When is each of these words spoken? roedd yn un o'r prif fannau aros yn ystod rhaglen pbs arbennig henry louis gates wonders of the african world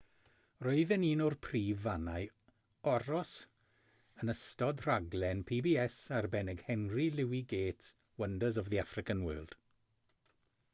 roedd 0.67 0.91
yn 0.95 1.03
un 1.07 1.19
o'r 1.25 1.33
prif 1.47 1.83
fannau 1.87 2.25
aros 2.93 3.33
yn 4.23 4.33
ystod 4.35 4.83
rhaglen 4.87 5.45
pbs 5.51 5.99
arbennig 6.23 6.67
henry 6.73 7.07
louis 7.19 7.47
gates 7.55 7.95
wonders 8.25 8.61
of 8.65 8.73
the 8.75 8.83
african 8.89 9.25
world 9.31 9.57